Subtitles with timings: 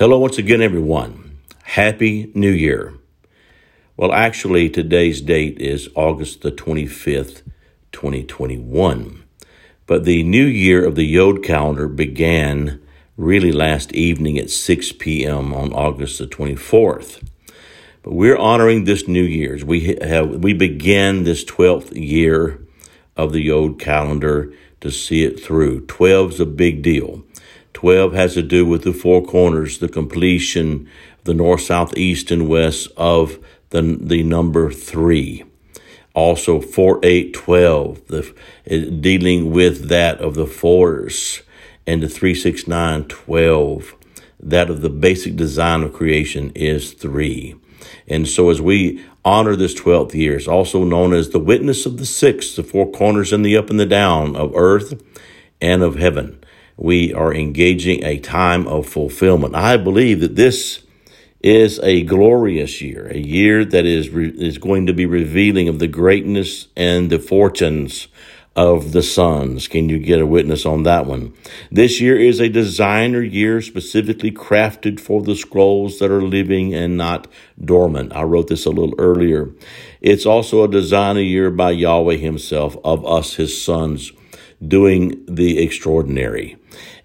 [0.00, 1.36] Hello, once again, everyone.
[1.62, 2.94] Happy New Year.
[3.98, 7.42] Well, actually, today's date is August the 25th,
[7.92, 9.22] 2021.
[9.86, 12.80] But the new year of the Yod calendar began
[13.18, 15.52] really last evening at 6 p.m.
[15.52, 17.22] on August the 24th.
[18.02, 19.66] But we're honoring this New Year's.
[19.66, 22.58] We have we begin this 12th year
[23.18, 25.84] of the Yod calendar to see it through.
[25.84, 27.22] 12 is a big deal.
[27.80, 30.86] 12 has to do with the four corners, the completion,
[31.24, 33.38] the north, south, east, and west of
[33.70, 35.44] the, the number three.
[36.12, 38.34] Also, 4, 8, 12, the,
[38.66, 41.40] eh, dealing with that of the fours,
[41.86, 43.94] and the 3, 6, 9, 12.
[44.40, 47.56] That of the basic design of creation is three.
[48.06, 51.96] And so, as we honor this 12th year, it's also known as the witness of
[51.96, 55.02] the six, the four corners and the up and the down of earth
[55.62, 56.39] and of heaven
[56.80, 59.54] we are engaging a time of fulfillment.
[59.54, 60.82] I believe that this
[61.42, 65.78] is a glorious year, a year that is re- is going to be revealing of
[65.78, 68.08] the greatness and the fortunes
[68.56, 69.68] of the sons.
[69.68, 71.34] Can you get a witness on that one?
[71.70, 76.96] This year is a designer year specifically crafted for the scrolls that are living and
[76.96, 77.26] not
[77.62, 78.14] dormant.
[78.14, 79.50] I wrote this a little earlier.
[80.00, 84.12] It's also a designer year by Yahweh himself of us, his sons,
[84.66, 86.56] doing the extraordinary.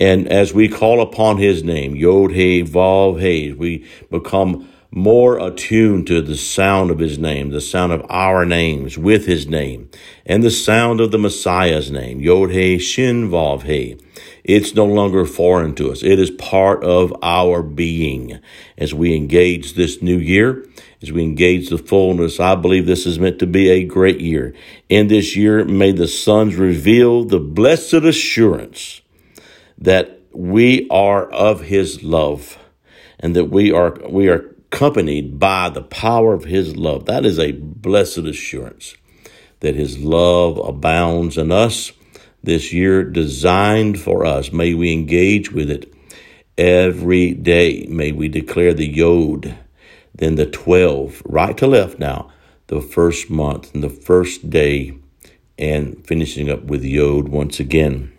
[0.00, 6.06] And as we call upon his name, Yod He Vav He, we become more attuned
[6.06, 9.88] to the sound of his name, the sound of our names with his name,
[10.24, 13.98] and the sound of the Messiah's name, Yod He Shin Vav He.
[14.42, 16.02] It's no longer foreign to us.
[16.02, 18.40] It is part of our being.
[18.78, 20.66] As we engage this new year,
[21.02, 24.54] as we engage the fullness, I believe this is meant to be a great year.
[24.88, 29.02] In this year, may the sons reveal the blessed assurance
[29.80, 32.58] that we are of his love
[33.18, 37.06] and that we are we are accompanied by the power of his love.
[37.06, 38.94] That is a blessed assurance
[39.60, 41.92] that his love abounds in us
[42.42, 44.52] this year designed for us.
[44.52, 45.92] May we engage with it
[46.56, 47.86] every day.
[47.88, 49.56] May we declare the yod
[50.14, 52.30] then the 12 right to left now
[52.66, 54.96] the first month and the first day
[55.58, 58.12] and finishing up with yod once again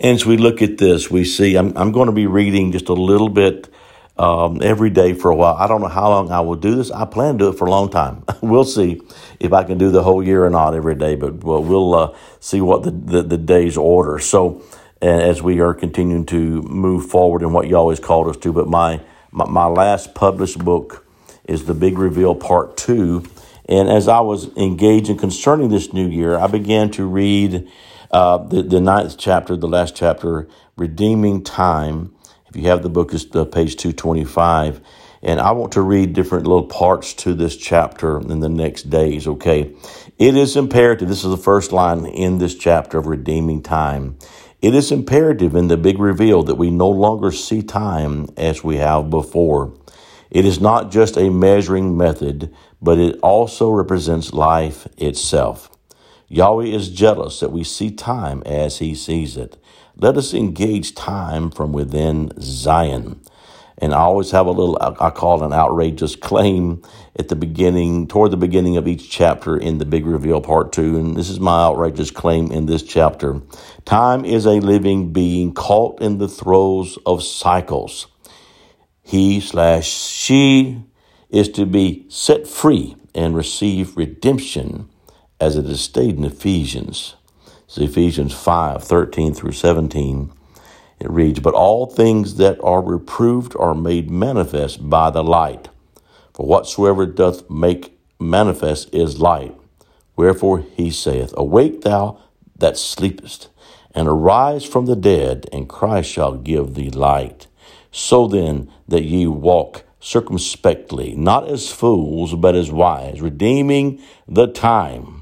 [0.00, 2.88] and as we look at this, we see I'm, I'm going to be reading just
[2.88, 3.68] a little bit
[4.16, 5.54] um, every day for a while.
[5.54, 6.90] I don't know how long I will do this.
[6.90, 8.24] I plan to do it for a long time.
[8.40, 9.02] we'll see
[9.38, 12.16] if I can do the whole year or not every day, but well, we'll uh,
[12.40, 14.18] see what the, the, the day's order.
[14.18, 14.62] So,
[15.02, 18.68] as we are continuing to move forward in what you always called us to, but
[18.68, 19.00] my,
[19.30, 21.06] my, my last published book
[21.44, 23.24] is The Big Reveal Part 2.
[23.66, 27.66] And as I was engaging concerning this new year, I began to read
[28.10, 32.14] uh, the, the ninth chapter, the last chapter, Redeeming Time.
[32.48, 34.80] If you have the book, it's uh, page 225.
[35.22, 39.26] And I want to read different little parts to this chapter in the next days,
[39.28, 39.74] okay?
[40.18, 44.16] It is imperative, this is the first line in this chapter of Redeeming Time.
[44.62, 48.76] It is imperative in the big reveal that we no longer see time as we
[48.76, 49.74] have before.
[50.30, 55.69] It is not just a measuring method, but it also represents life itself.
[56.32, 59.56] Yahweh is jealous that we see time as he sees it.
[59.96, 63.20] Let us engage time from within Zion.
[63.78, 66.82] And I always have a little, I call it an outrageous claim
[67.18, 70.98] at the beginning, toward the beginning of each chapter in the Big Reveal Part 2.
[70.98, 73.42] And this is my outrageous claim in this chapter.
[73.84, 78.06] Time is a living being caught in the throes of cycles.
[79.02, 80.84] He slash she
[81.28, 84.88] is to be set free and receive redemption
[85.40, 87.16] as it is stated in Ephesians.
[87.64, 90.32] It's Ephesians 5 13 through 17.
[91.00, 95.68] It reads, But all things that are reproved are made manifest by the light.
[96.34, 99.56] For whatsoever doth make manifest is light.
[100.14, 102.20] Wherefore he saith, Awake thou
[102.58, 103.48] that sleepest,
[103.94, 107.46] and arise from the dead, and Christ shall give thee light.
[107.90, 115.19] So then that ye walk circumspectly, not as fools, but as wise, redeeming the time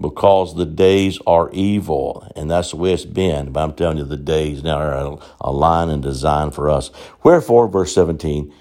[0.00, 2.30] because the days are evil.
[2.34, 3.52] And that's the way it's been.
[3.52, 6.90] But I'm telling you, the days now are aligned and designed for us.
[7.22, 8.52] Wherefore, verse 17,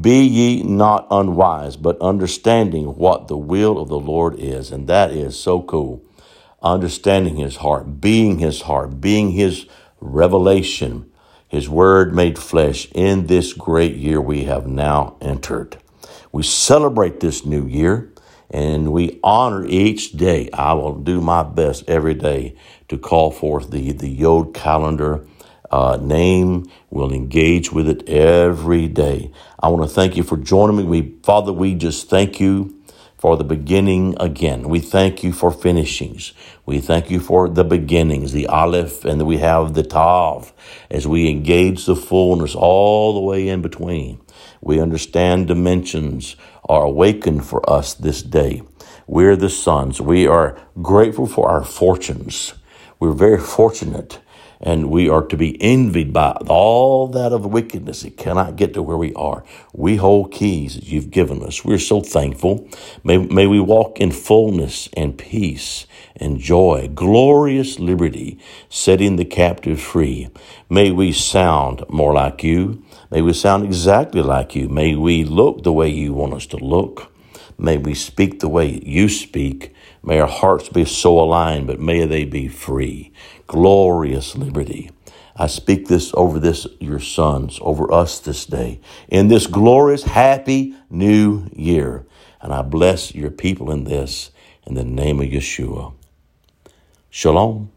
[0.00, 4.70] be ye not unwise, but understanding what the will of the Lord is.
[4.70, 6.02] And that is so cool.
[6.62, 9.66] Understanding his heart, being his heart, being his
[10.00, 11.10] revelation,
[11.48, 15.76] his word made flesh in this great year we have now entered.
[16.32, 18.11] We celebrate this new year
[18.52, 20.50] and we honor each day.
[20.52, 22.56] I will do my best every day
[22.88, 25.26] to call forth the, the Yod calendar
[25.70, 26.70] uh, name.
[26.90, 29.32] We'll engage with it every day.
[29.58, 30.84] I want to thank you for joining me.
[30.84, 32.78] We, Father, we just thank you
[33.16, 34.68] for the beginning again.
[34.68, 36.32] We thank you for finishings.
[36.66, 40.52] We thank you for the beginnings, the Aleph, and we have the Tav
[40.90, 44.20] as we engage the fullness all the way in between.
[44.60, 46.36] We understand dimensions
[46.68, 48.62] are awakened for us this day.
[49.06, 50.00] We're the sons.
[50.00, 52.54] We are grateful for our fortunes.
[53.00, 54.20] We're very fortunate
[54.62, 58.04] and we are to be envied by all that of wickedness.
[58.04, 59.44] It cannot get to where we are.
[59.72, 61.64] We hold keys that you've given us.
[61.64, 62.68] We're so thankful.
[63.02, 65.86] May, may we walk in fullness and peace
[66.16, 68.38] and joy, glorious liberty,
[68.68, 70.28] setting the captive free.
[70.70, 72.84] May we sound more like you.
[73.10, 74.68] May we sound exactly like you.
[74.68, 77.11] May we look the way you want us to look.
[77.62, 79.72] May we speak the way you speak.
[80.02, 83.12] May our hearts be so aligned, but may they be free.
[83.46, 84.90] Glorious liberty.
[85.36, 90.74] I speak this over this, your sons, over us this day, in this glorious, happy
[90.90, 92.04] new year.
[92.40, 94.32] And I bless your people in this
[94.66, 95.94] in the name of Yeshua.
[97.10, 97.70] Shalom.